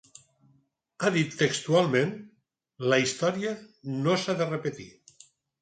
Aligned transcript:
Ha 1.07 1.11
dit, 1.15 1.35
textualment: 1.41 2.15
La 2.89 3.01
història 3.05 3.55
no 4.01 4.21
s’ha 4.25 4.39
de 4.41 4.53
repetir. 4.53 4.91